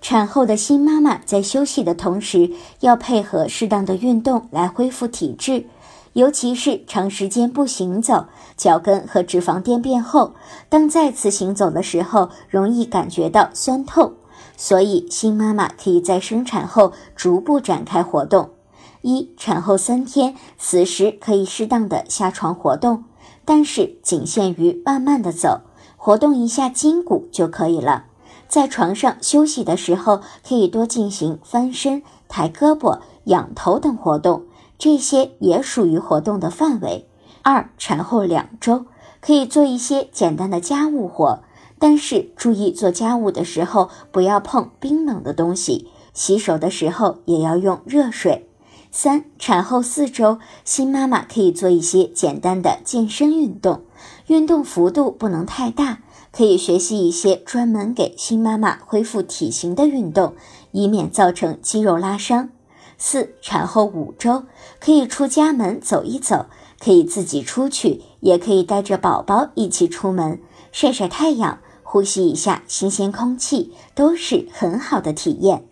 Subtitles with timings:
[0.00, 5.64] 产后的新妈妈在休息的同时，要配合适当的运动来恢复体质，
[6.12, 10.34] 尤其是长时间不行走，脚跟和脂肪垫变厚，
[10.68, 14.12] 当再次行走的时候，容易感觉到酸痛。
[14.58, 18.50] 所以，新妈妈可以在生产后逐步展开活动。
[19.00, 23.04] 一、产后三天，此时可以适当的下床活动，
[23.46, 25.62] 但是仅限于慢慢的走，
[26.04, 28.04] 活动一下筋骨就可以了。
[28.46, 34.42] 在床上休息的时候，可以多进行翻身、抬胳膊、仰头等活动，
[34.76, 37.08] 这些也属于活动的范围。
[37.40, 38.84] 二、产后两周，
[39.22, 41.42] 可以做一些简单的家务活，
[41.78, 48.50] 但是注意做家务的时候不要碰冰冷的东西，洗手的时候也要用热水。
[48.90, 53.80] 三、产后四周，新妈妈可以做一些简单的健身运动，
[54.26, 55.98] 运动幅度不能太大。
[56.36, 60.34] 可以学习一些专门给新妈妈恢复体型的运动，
[60.72, 62.48] 以免造成肌肉拉伤。
[62.98, 64.42] 四产后五周
[64.80, 66.46] 可以出家门走一走，
[66.80, 70.40] 可以自己出去，也可以带着宝宝一起出门
[70.72, 75.68] 晒晒太阳，呼吸一下新鲜空气，都是很好的体验。